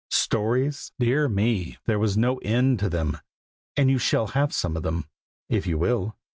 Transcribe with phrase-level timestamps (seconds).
[0.09, 0.91] Stories?
[0.97, 3.19] dear me, there was no end to them;
[3.77, 5.05] and you shall have some of them,
[5.47, 6.17] if you will.